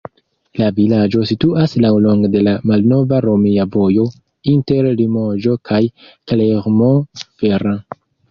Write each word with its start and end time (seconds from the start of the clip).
La 0.59 0.67
vilaĝo 0.75 1.25
situas 1.31 1.75
laŭlonge 1.85 2.31
de 2.35 2.41
la 2.47 2.53
malnova 2.71 3.19
romia 3.27 3.67
vojo 3.77 4.07
inter 4.53 4.89
Limoĝo 5.01 5.55
kaj 5.71 5.83
Clermont-Ferrand. 6.33 7.97